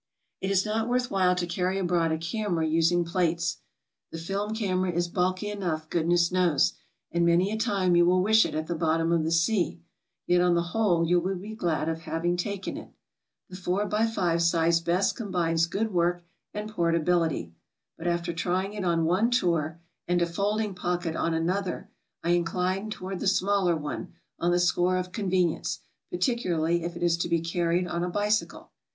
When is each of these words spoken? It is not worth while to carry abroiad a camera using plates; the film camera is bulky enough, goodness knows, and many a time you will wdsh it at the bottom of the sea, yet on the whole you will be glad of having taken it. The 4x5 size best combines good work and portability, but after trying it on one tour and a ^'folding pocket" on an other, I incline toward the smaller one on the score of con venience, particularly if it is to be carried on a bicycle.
It 0.39 0.49
is 0.49 0.65
not 0.65 0.87
worth 0.87 1.11
while 1.11 1.35
to 1.35 1.45
carry 1.45 1.77
abroiad 1.77 2.11
a 2.11 2.17
camera 2.17 2.65
using 2.65 3.05
plates; 3.05 3.57
the 4.09 4.17
film 4.17 4.55
camera 4.55 4.91
is 4.91 5.07
bulky 5.07 5.51
enough, 5.51 5.91
goodness 5.91 6.31
knows, 6.31 6.73
and 7.11 7.23
many 7.23 7.51
a 7.51 7.55
time 7.55 7.95
you 7.95 8.07
will 8.07 8.23
wdsh 8.23 8.45
it 8.47 8.55
at 8.55 8.65
the 8.65 8.73
bottom 8.73 9.11
of 9.11 9.23
the 9.23 9.29
sea, 9.29 9.79
yet 10.25 10.41
on 10.41 10.55
the 10.55 10.63
whole 10.73 11.05
you 11.05 11.19
will 11.19 11.35
be 11.35 11.53
glad 11.53 11.87
of 11.87 11.99
having 11.99 12.35
taken 12.35 12.77
it. 12.77 12.89
The 13.51 13.55
4x5 13.57 14.41
size 14.41 14.79
best 14.79 15.15
combines 15.15 15.67
good 15.67 15.93
work 15.93 16.23
and 16.51 16.67
portability, 16.71 17.53
but 17.95 18.07
after 18.07 18.33
trying 18.33 18.73
it 18.73 18.83
on 18.83 19.05
one 19.05 19.29
tour 19.29 19.79
and 20.07 20.19
a 20.19 20.25
^'folding 20.25 20.75
pocket" 20.75 21.15
on 21.15 21.35
an 21.35 21.47
other, 21.51 21.91
I 22.23 22.31
incline 22.31 22.89
toward 22.89 23.19
the 23.19 23.27
smaller 23.27 23.75
one 23.75 24.13
on 24.39 24.49
the 24.49 24.57
score 24.59 24.97
of 24.97 25.11
con 25.11 25.29
venience, 25.29 25.77
particularly 26.09 26.81
if 26.83 26.95
it 26.95 27.03
is 27.03 27.17
to 27.17 27.29
be 27.29 27.39
carried 27.39 27.85
on 27.87 28.03
a 28.03 28.09
bicycle. 28.09 28.71